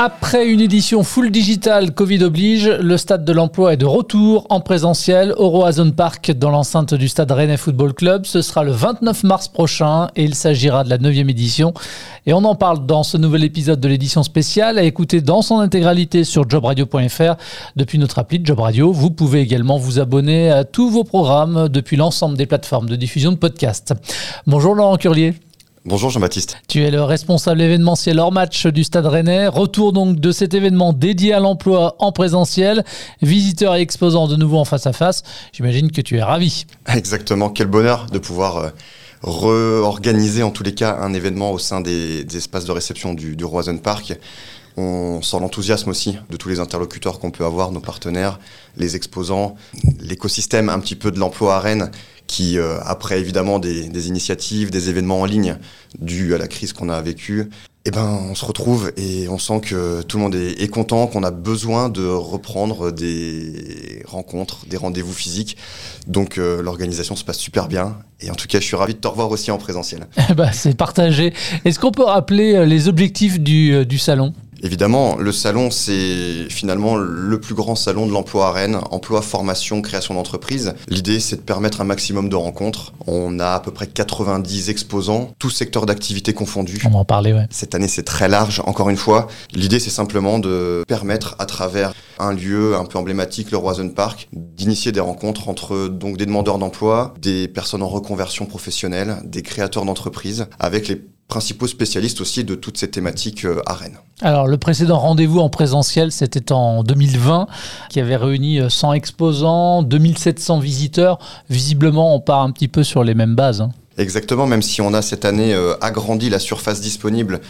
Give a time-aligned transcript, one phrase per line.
[0.00, 4.60] Après une édition full digital Covid oblige, le stade de l'emploi est de retour en
[4.60, 8.24] présentiel au Roazhon Park dans l'enceinte du stade Rennais Football Club.
[8.24, 11.74] Ce sera le 29 mars prochain et il s'agira de la 9e édition.
[12.26, 15.58] Et on en parle dans ce nouvel épisode de l'édition spéciale à écouter dans son
[15.58, 17.34] intégralité sur jobradio.fr
[17.74, 18.92] depuis notre appli Job Radio.
[18.92, 23.32] Vous pouvez également vous abonner à tous vos programmes depuis l'ensemble des plateformes de diffusion
[23.32, 23.94] de podcasts.
[24.46, 25.34] Bonjour Laurent Curlier.
[25.88, 26.58] Bonjour Jean-Baptiste.
[26.68, 29.46] Tu es le responsable événementiel hors match du Stade Rennais.
[29.46, 32.84] Retour donc de cet événement dédié à l'emploi en présentiel.
[33.22, 35.22] Visiteurs et exposants de nouveau en face à face.
[35.54, 36.66] J'imagine que tu es ravi.
[36.94, 37.48] Exactement.
[37.48, 38.70] Quel bonheur de pouvoir euh,
[39.22, 43.46] réorganiser en tous les cas un événement au sein des, espaces de réception du, du
[43.46, 44.12] Roisen Park.
[44.80, 48.38] On sent l'enthousiasme aussi de tous les interlocuteurs qu'on peut avoir, nos partenaires,
[48.76, 49.56] les exposants,
[49.98, 51.90] l'écosystème un petit peu de l'emploi à Rennes
[52.28, 55.56] qui, euh, après évidemment des, initiatives, des événements en ligne
[55.98, 57.48] dus à la crise qu'on a vécue,
[57.86, 61.24] eh ben, on se retrouve et on sent que tout le monde est, content, qu'on
[61.24, 65.56] a besoin de reprendre des rencontres, des rendez-vous physiques.
[66.06, 67.98] Donc euh, l'organisation se passe super bien.
[68.20, 70.06] Et en tout cas, je suis ravi de te revoir aussi en présentiel.
[70.36, 71.32] bah, C'est partagé.
[71.64, 74.34] Est-ce qu'on peut rappeler euh, les objectifs du, du salon?
[74.62, 79.82] Évidemment, le salon, c'est finalement le plus grand salon de l'emploi à Rennes, emploi, formation,
[79.82, 80.74] création d'entreprise.
[80.88, 82.92] L'idée, c'est de permettre un maximum de rencontres.
[83.06, 86.82] On a à peu près 90 exposants, tous secteurs d'activité confondus.
[86.86, 87.46] On va en parler, ouais.
[87.50, 89.28] Cette année, c'est très large, encore une fois.
[89.52, 94.28] L'idée, c'est simplement de permettre, à travers un lieu un peu emblématique, le Roison Park,
[94.32, 99.84] d'initier des rencontres entre donc des demandeurs d'emploi, des personnes en reconversion professionnelle, des créateurs
[99.84, 103.98] d'entreprises, avec les principaux spécialistes aussi de toutes ces thématiques euh, à Rennes.
[104.22, 107.46] Alors le précédent rendez-vous en présentiel, c'était en 2020,
[107.90, 111.18] qui avait réuni 100 euh, exposants, 2700 visiteurs.
[111.50, 113.60] Visiblement, on part un petit peu sur les mêmes bases.
[113.60, 113.70] Hein.
[113.98, 117.40] Exactement, même si on a cette année euh, agrandi la surface disponible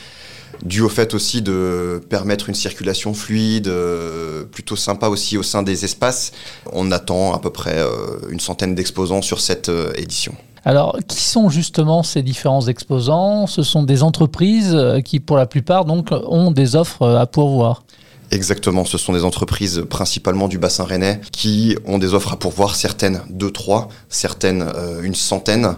[0.64, 3.70] dû au fait aussi de permettre une circulation fluide,
[4.50, 6.32] plutôt sympa aussi au sein des espaces.
[6.72, 7.80] On attend à peu près
[8.28, 10.34] une centaine d'exposants sur cette édition.
[10.64, 13.46] Alors, qui sont justement ces différents exposants?
[13.46, 17.26] Ce sont des entreprises euh, qui, pour la plupart, donc, ont des offres euh, à
[17.26, 17.82] pourvoir.
[18.30, 22.76] Exactement, ce sont des entreprises principalement du bassin rennais qui ont des offres à pourvoir,
[22.76, 25.76] certaines deux, trois, certaines euh, une centaine.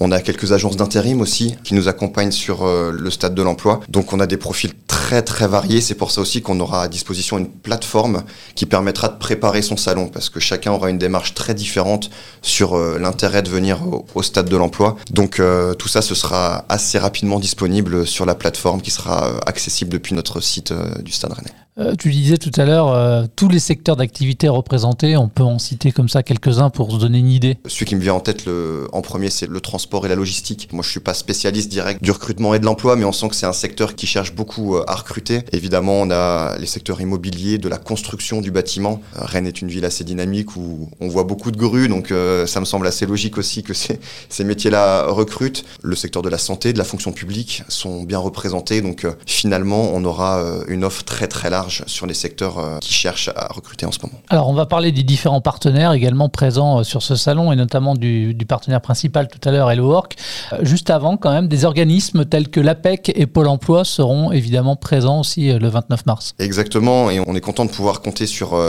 [0.00, 3.80] On a quelques agences d'intérim aussi qui nous accompagnent sur le stade de l'emploi.
[3.88, 5.80] Donc on a des profils très très variés.
[5.80, 8.24] C'est pour ça aussi qu'on aura à disposition une plateforme
[8.56, 12.10] qui permettra de préparer son salon parce que chacun aura une démarche très différente
[12.40, 13.78] sur l'intérêt de venir
[14.14, 14.96] au, stade de l'emploi.
[15.10, 19.38] Donc euh, tout ça, ce sera assez rapidement disponible sur la plateforme qui sera euh,
[19.46, 21.91] accessible depuis notre site euh, du stade rennais.
[21.92, 25.58] Euh, tu disais tout à l'heure, euh, tous les secteurs d'activité représentés, on peut en
[25.58, 27.58] citer comme ça quelques-uns pour se donner une idée.
[27.66, 28.44] Celui qui me vient en tête
[28.92, 30.68] en premier, c'est le transport et la logistique.
[30.72, 33.34] Moi, je suis pas spécialiste direct du recrutement et de l'emploi, mais on sent que
[33.34, 35.42] c'est un secteur qui cherche beaucoup euh, à recruter.
[35.52, 39.00] Évidemment, on a les secteurs immobiliers, de la construction du bâtiment.
[39.14, 42.12] Rennes est une ville assez dynamique où on voit beaucoup de grues, donc
[42.46, 43.72] ça me semble assez logique aussi que
[44.28, 45.64] ces métiers-là recrutent.
[45.82, 50.04] Le secteur de la santé, de la fonction publique sont bien représentés, donc finalement, on
[50.04, 53.92] aura une offre très très large sur les secteurs euh, qui cherchent à recruter en
[53.92, 54.20] ce moment.
[54.28, 57.94] Alors, on va parler des différents partenaires également présents euh, sur ce salon et notamment
[57.94, 60.16] du, partenaire principal tout à l'heure, Hello Work.
[60.52, 64.76] Euh, juste avant, quand même, des organismes tels que l'APEC et Pôle emploi seront évidemment
[64.76, 66.34] présents aussi le 29 mars.
[66.38, 68.60] Exactement, et on est content de pouvoir compter sur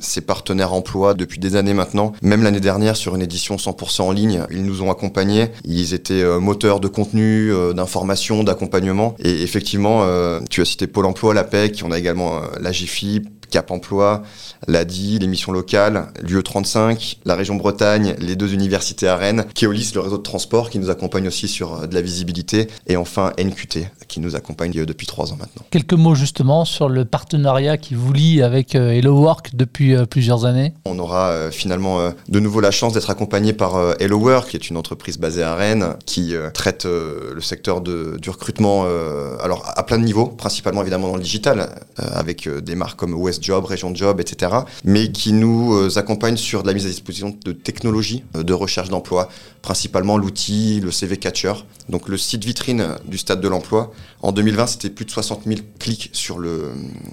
[0.00, 2.12] ces partenaires emploi depuis des années maintenant.
[2.22, 5.48] Même l'année dernière, sur une édition 100% en ligne, ils nous ont accompagnés.
[5.64, 9.14] Ils étaient moteurs de contenu, d'information, d'accompagnement.
[9.18, 10.04] Et effectivement,
[10.50, 14.22] tu as cité Pôle emploi, l'APEC, on a également euh, la GFI, Cap Emploi,
[14.66, 20.18] l'ADI, l'émission locale, l'UE35, la région Bretagne, les deux universités à Rennes, Keolis, le réseau
[20.18, 24.20] de transport qui nous accompagne aussi sur euh, de la visibilité, et enfin NQT qui
[24.20, 25.62] nous accompagne euh, depuis trois ans maintenant.
[25.70, 30.74] Quelques mots justement sur le partenariat qui vous lie avec Hello Work depuis plusieurs années.
[30.84, 34.76] On aura finalement de nouveau la chance d'être accompagné par Hello Work, qui est une
[34.76, 38.86] entreprise basée à Rennes, qui traite le secteur de, du recrutement
[39.42, 43.64] alors à plein de niveaux, principalement évidemment dans le digital, avec des marques comme Job,
[43.64, 44.52] Région Job, etc.
[44.84, 48.88] Mais qui nous euh, accompagne sur la mise à disposition de technologies euh, de recherche
[48.88, 49.28] d'emploi,
[49.62, 51.54] principalement l'outil, le CV Catcher.
[51.88, 53.92] Donc le site vitrine du stade de l'emploi.
[54.22, 56.72] En 2020, c'était plus de 60 000 clics sur le,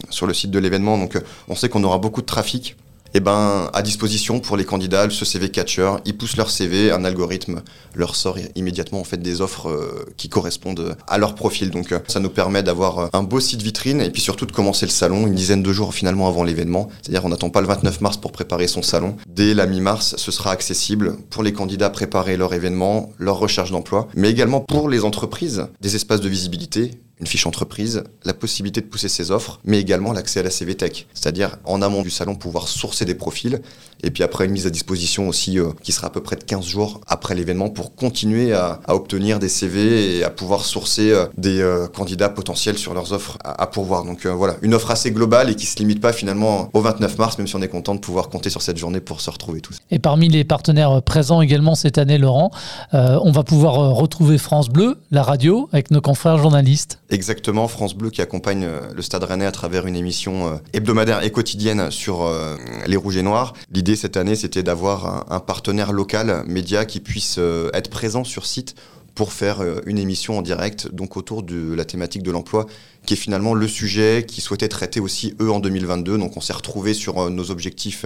[0.10, 0.98] sur le site de l'événement.
[0.98, 2.76] Donc euh, on sait qu'on aura beaucoup de trafic.
[3.18, 5.90] Eh ben, à disposition pour les candidats, ce CV catcher.
[6.04, 7.62] Ils poussent leur CV, un algorithme
[7.94, 11.72] leur sort immédiatement en fait des offres euh, qui correspondent à leur profil.
[11.72, 14.52] Donc euh, ça nous permet d'avoir euh, un beau site vitrine et puis surtout de
[14.52, 16.90] commencer le salon une dizaine de jours finalement avant l'événement.
[17.02, 19.16] C'est-à-dire on n'attend pas le 29 mars pour préparer son salon.
[19.30, 24.10] Dès la mi-mars, ce sera accessible pour les candidats préparer leur événement, leur recherche d'emploi,
[24.18, 28.88] mais également pour les entreprises, des espaces de visibilité, une fiche entreprise, la possibilité de
[28.88, 32.68] pousser ses offres, mais également l'accès à la CVTech, c'est-à-dire en amont du salon pouvoir
[32.68, 33.62] sourcer des profils,
[34.04, 36.44] et puis après une mise à disposition aussi euh, qui sera à peu près de
[36.44, 41.26] 15 jours après l'événement pour continuer à, obtenir des CV et à pouvoir sourcer euh,
[41.38, 44.04] des euh, candidats potentiels sur leurs offres à, pourvoir.
[44.04, 47.38] Donc voilà, une offre assez globale et qui se limite pas finalement au 29 mars,
[47.38, 49.78] même si on est content de pouvoir compter sur cette journée pour se retrouver tous.
[49.92, 52.52] Et parmi les partenaires présents également cette année, Laurent,
[52.94, 57.00] on va pouvoir retrouver France Bleu, la radio, avec nos confrères journalistes.
[57.12, 61.24] Exactement, France Bleu qui accompagne euh, le Stade Rennais à travers une émission euh, hebdomadaire
[61.24, 62.58] et quotidienne sur euh,
[62.88, 63.54] les Rouges et Noirs.
[63.72, 67.40] L'idée cette année, c'était d'avoir un, partenaire local, média, qui puisse
[67.74, 68.76] être présent sur site
[69.14, 72.66] pour faire une émission en direct, donc autour de la thématique de l'emploi,
[73.06, 76.18] qui est finalement le sujet qu'ils souhaitaient traiter aussi eux en 2022.
[76.18, 78.06] Donc on s'est retrouvé sur nos objectifs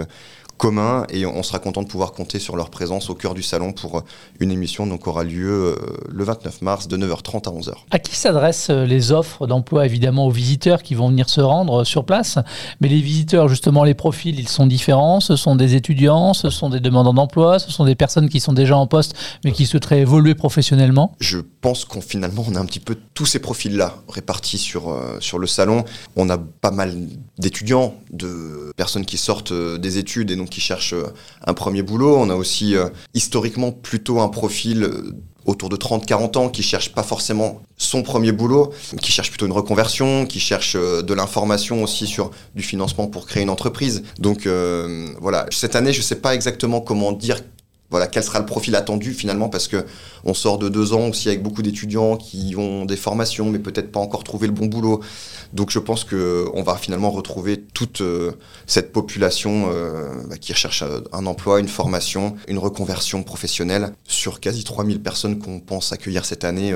[0.59, 3.71] commun et on sera content de pouvoir compter sur leur présence au cœur du salon
[3.71, 4.01] pour euh,
[4.41, 5.75] une émission donc aura lieu euh,
[6.09, 7.71] le 29 mars de 9h30 à 11h.
[7.91, 9.85] À qui s'adressent euh, les offres d'emploi?
[9.85, 12.37] Évidemment aux visiteurs qui vont venir se rendre sur place,
[12.81, 16.69] mais les visiteurs justement les profils ils sont différents, ce sont des étudiants, ce sont
[16.69, 19.15] des demandeurs d'emploi, ce sont des personnes qui sont déjà en poste
[19.45, 21.15] mais qui souhaiteraient évoluer professionnellement.
[21.21, 24.93] Je pense qu'on finalement on a un petit peu tous ces profils là répartis sur
[25.21, 25.85] sur le salon.
[26.17, 26.93] On a pas mal
[27.37, 31.13] d'étudiants, de personnes qui sortent des études et donc qui cherchent euh,
[31.45, 32.17] un premier boulot.
[32.17, 35.15] On a aussi euh, historiquement plutôt un profil euh,
[35.45, 39.51] autour de 30-40 ans qui cherche pas forcément son premier boulot, qui cherche plutôt une
[39.51, 44.03] reconversion, qui cherche de l'information aussi sur du financement pour créer une entreprise.
[44.19, 44.47] Donc
[45.19, 47.39] voilà, cette année, je sais pas exactement comment dire
[47.91, 49.85] voilà quel sera le profil attendu finalement parce que
[50.23, 53.91] on sort de deux ans aussi avec beaucoup d'étudiants qui ont des formations mais peut-être
[53.91, 55.01] pas encore trouvé le bon boulot.
[55.53, 58.33] Donc je pense que on va finalement retrouver toute euh,
[58.67, 63.93] cette population euh, bah, qui recherche euh, un emploi une formation une reconversion professionnelle.
[64.07, 66.73] Sur quasi 3000 personnes qu'on pense accueillir cette année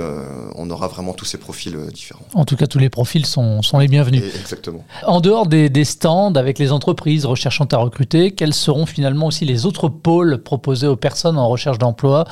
[0.55, 2.25] on aura vraiment tous ces profils différents.
[2.33, 4.23] En tout cas tous les profils sont, sont les bienvenus.
[4.39, 4.83] Exactement.
[5.05, 9.45] En dehors des, des stands avec les entreprises recherchant à recruter quels seront finalement aussi
[9.45, 12.25] les autres pôles proposés aux personnes en recherche d'emploi,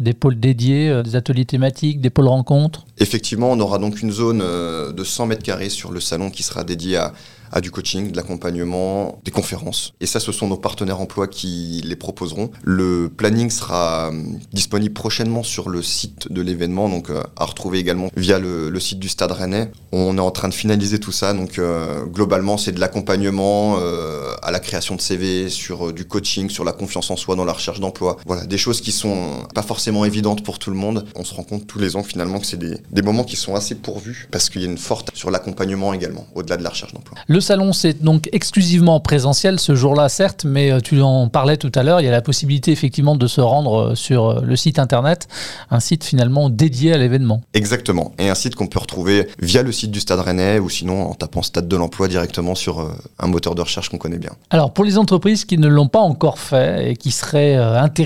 [0.00, 4.10] des pôles dédiés, euh, des ateliers thématiques, des pôles rencontres Effectivement, on aura donc une
[4.10, 7.12] zone euh, de 100 mètres carrés sur le salon qui sera dédiée à,
[7.60, 9.94] du coaching, de l'accompagnement, des conférences.
[10.00, 12.50] Et ça, ce sont nos partenaires emploi qui les proposeront.
[12.64, 18.10] Le planning sera euh, disponible prochainement sur le site de l'événement, donc à retrouver également
[18.16, 19.70] via le, site du Stade Rennais.
[19.92, 21.60] On est en train de finaliser tout ça, donc
[22.12, 23.78] globalement, c'est de l'accompagnement
[24.42, 27.52] à la création de CV, sur du coaching, sur la confiance en soi dans la
[27.52, 28.15] recherche d'emploi.
[28.24, 31.04] Voilà, des choses qui sont pas forcément évidentes pour tout le monde.
[31.14, 33.54] On se rend compte tous les ans finalement que c'est des, des moments qui sont
[33.54, 36.92] assez pourvus parce qu'il y a une forte sur l'accompagnement également, au-delà de la recherche
[36.94, 37.18] d'emploi.
[37.26, 41.72] Le salon, c'est donc exclusivement présentiel ce jour-là, certes, mais euh, tu en parlais tout
[41.74, 44.56] à l'heure, il y a la possibilité effectivement de se rendre euh, sur euh, le
[44.56, 45.28] site internet,
[45.70, 47.42] un site finalement dédié à l'événement.
[47.54, 51.10] Exactement, et un site qu'on peut retrouver via le site du Stade Rennais ou sinon
[51.10, 54.32] en tapant Stade de l'Emploi directement sur un moteur de recherche qu'on connaît bien.
[54.50, 58.05] Alors pour les entreprises qui ne l'ont pas encore fait et qui seraient intéressées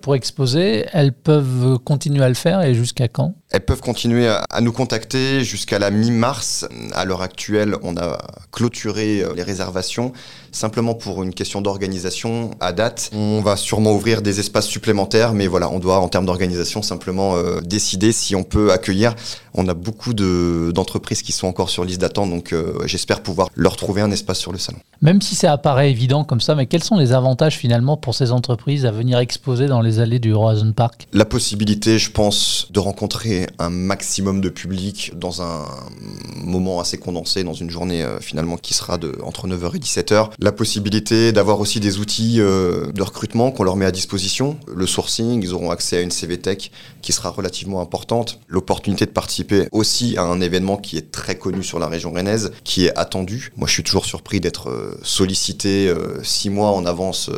[0.00, 3.34] pour exposer, elles peuvent continuer à le faire et jusqu'à quand?
[3.50, 6.66] Elles peuvent continuer à, nous contacter jusqu'à la mi-mars.
[6.92, 8.18] À l'heure actuelle, on a
[8.52, 10.12] clôturé euh, les réservations
[10.52, 13.10] simplement pour une question d'organisation à date.
[13.14, 17.36] On va sûrement ouvrir des espaces supplémentaires, mais voilà, on doit en termes d'organisation simplement
[17.36, 19.14] euh, décider si on peut accueillir.
[19.54, 23.76] On a beaucoup d'entreprises qui sont encore sur liste d'attente, donc euh, j'espère pouvoir leur
[23.76, 24.78] trouver un espace sur le salon.
[25.02, 28.30] Même si ça apparaît évident comme ça, mais quels sont les avantages finalement pour ces
[28.30, 31.08] entreprises à venir exposer dans les allées du Horizon Park?
[31.12, 35.64] La possibilité, je pense, de rencontrer un maximum de public dans un
[36.36, 40.30] moment assez condensé, dans une journée euh, finalement qui sera de, entre 9h et 17h
[40.40, 44.58] la possibilité d'avoir aussi des outils euh, de recrutement qu'on leur met à disposition.
[44.72, 46.70] Le sourcing, ils auront accès à une CVTech
[47.02, 48.38] qui sera relativement importante.
[48.46, 52.52] L'opportunité de participer aussi à un événement qui est très connu sur la région rennaise,
[52.62, 53.52] qui est attendu.
[53.56, 57.30] Moi, je suis toujours surpris d'être euh, sollicité euh, six mois en avance,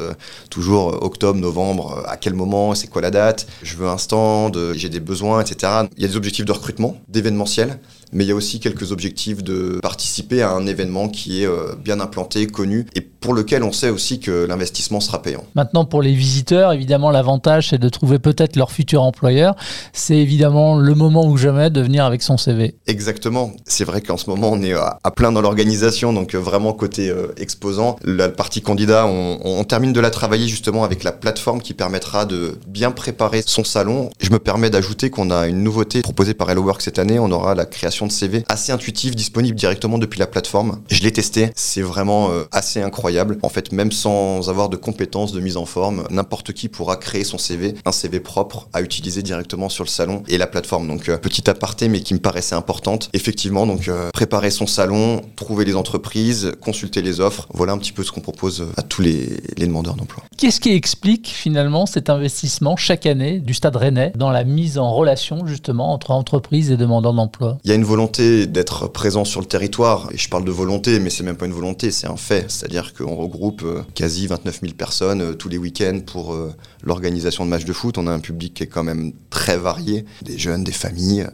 [0.51, 2.05] toujours octobre, novembre.
[2.07, 5.85] à quel moment C'est quoi la date Je veux un stand, j'ai des besoins, etc.
[5.97, 7.79] Il y a des objectifs de recrutement, d'événementiel
[8.13, 11.49] mais il y a aussi quelques objectifs de participer à un événement qui est
[11.83, 15.45] bien implanté, connu, et pour lequel on sait aussi que l'investissement sera payant.
[15.55, 19.55] Maintenant, pour les visiteurs, évidemment, l'avantage, c'est de trouver peut-être leur futur employeur.
[19.93, 22.75] C'est évidemment le moment ou jamais de venir avec son CV.
[22.87, 23.53] Exactement.
[23.67, 27.11] C'est vrai qu'en ce moment, on est à, plein dans l'organisation, donc euh, vraiment côté
[27.11, 27.97] euh, exposant.
[28.05, 32.25] La partie candidat, on, on, termine de la travailler justement avec la plateforme qui permettra
[32.25, 34.11] de bien préparer son salon.
[34.21, 37.19] Je me permets d'ajouter qu'on a une nouveauté proposée par Hello Work cette année.
[37.19, 40.81] On aura la création de CV assez intuitif, disponible directement depuis la plateforme.
[40.89, 41.51] Je l'ai testé.
[41.55, 43.39] C'est vraiment euh, assez incroyable.
[43.43, 47.25] En fait, même sans avoir de compétences de mise en forme, n'importe qui pourra créer
[47.25, 50.89] son CV, un CV propre à utiliser directement sur le salon et la plateforme.
[50.89, 53.11] Donc, euh, petit aparté, mais qui me paraissait importante.
[53.13, 57.47] Effectivement, donc, euh, préparer son salon, trouver les entreprises, consulter les offres.
[57.53, 60.25] Voilà un petit peu ce qu'on propose à tous les, les demandeurs d'emploi.
[60.37, 64.93] Qu'est-ce qui explique finalement cet investissement chaque année du Stade Rennais dans la mise en
[64.93, 67.59] relation justement entre entreprises et demandeurs d'emploi?
[67.65, 70.09] Il y a une volonté d'être présent sur le territoire.
[70.13, 72.49] Et je parle de volonté, mais c'est même pas une volonté, c'est un fait.
[72.49, 76.55] C'est-à-dire qu'on regroupe euh, quasi 29 000 personnes euh, tous les week-ends pour euh,
[76.85, 77.99] l'organisation de matchs de foot.
[77.99, 81.27] On a un public qui est quand même très varié, des jeunes, des familles.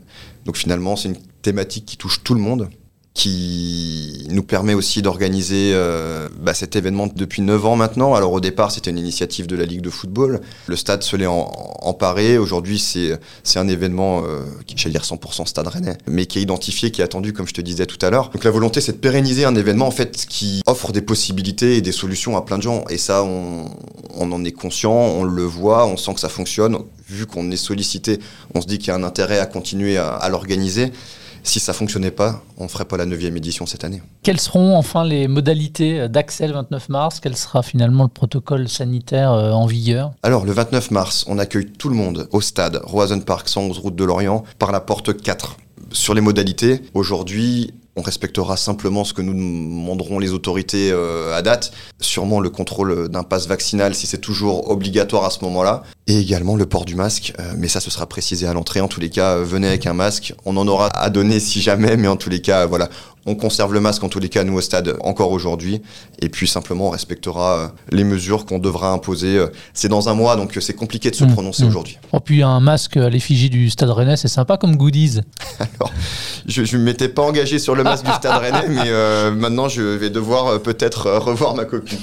[0.47, 2.71] Donc finalement, c'est une thématique qui touche tout le monde
[3.17, 8.15] qui nous permet aussi d'organiser euh, bah, cet événement depuis 9 ans maintenant.
[8.15, 10.43] Alors au départ, c'était une initiative de la Ligue de football.
[10.67, 12.37] Le stade se l'est emparé.
[12.37, 16.43] Aujourd'hui, c'est, c'est un événement euh, qui, j'allais dire 100% stade rennais, mais qui est
[16.43, 18.29] identifié, qui est attendu, comme je te disais tout à l'heure.
[18.29, 21.81] Donc la volonté, c'est de pérenniser un événement en fait qui offre des possibilités et
[21.81, 22.85] des solutions à plein de gens.
[22.91, 23.71] Et ça, on,
[24.15, 26.77] on en est conscient, on le voit, on sent que ça fonctionne.
[27.09, 28.21] Vu qu'on est sollicité,
[28.55, 30.93] on se dit qu'il y a un intérêt à continuer à, à l'organiser.
[31.47, 34.03] Si ça fonctionnait pas, on ne ferait pas la 9e édition cette année.
[34.25, 37.21] Quelles seront enfin les modalités d'accès le 29 mars?
[37.21, 40.11] Quel sera finalement le protocole sanitaire euh, en vigueur?
[40.25, 43.95] Alors, le 29 mars, on accueille tout le monde au stade Roison Park 111 route
[43.95, 45.57] de Lorient par la porte 4.
[45.93, 51.43] Sur les modalités, aujourd'hui, on respectera simplement ce que nous demanderont les autorités euh, à
[51.43, 56.19] date, sûrement le contrôle d'un pass vaccinal si c'est toujours obligatoire à ce moment-là, et
[56.19, 58.81] également le port du masque, euh, mais ça ce sera précisé à l'entrée.
[58.81, 61.97] En tous les cas, venez avec un masque, on en aura à donner si jamais,
[61.97, 62.91] mais en tous les cas, voilà,
[63.27, 65.83] on conserve le masque en tous les cas, nous au stade, encore aujourd'hui.
[66.21, 69.37] Et puis simplement, on respectera euh, les mesures qu'on devra imposer.
[69.37, 71.69] Euh, c'est dans un mois, donc euh, c'est compliqué de se mmh, prononcer mmh.
[71.69, 71.99] aujourd'hui.
[72.13, 75.21] Oh, puis un masque à l'effigie du stade rennais, c'est sympa comme goodies.
[75.59, 75.93] Alors,
[76.47, 80.11] je ne m'étais pas engagé sur le masque du stade rennais, mais maintenant, je vais
[80.11, 81.99] devoir peut-être revoir ma copie.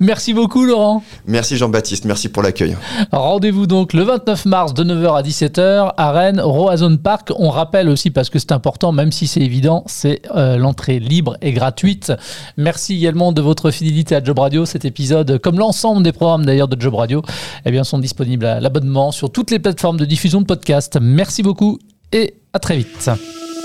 [0.00, 1.02] Merci beaucoup, Laurent.
[1.26, 2.04] Merci, Jean-Baptiste.
[2.04, 2.76] Merci pour l'accueil.
[3.12, 7.32] Rendez-vous donc le 29 mars de 9h à 17h à Rennes, Roazhon Park.
[7.36, 10.20] On rappelle aussi, parce que c'est important, même si c'est évident, c'est
[10.66, 12.12] l'entrée libre et gratuite.
[12.56, 14.66] Merci également de votre fidélité à Job Radio.
[14.66, 17.22] Cet épisode, comme l'ensemble des programmes d'ailleurs de Job Radio,
[17.64, 20.98] eh bien, sont disponibles à l'abonnement sur toutes les plateformes de diffusion de podcasts.
[21.00, 21.78] Merci beaucoup
[22.12, 23.10] et à très vite.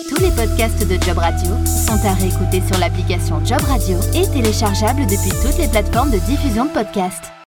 [0.10, 5.08] Tous les podcasts de Job Radio sont à réécouter sur l'application Job Radio et téléchargeables
[5.08, 7.32] depuis toutes les plateformes de diffusion de podcasts.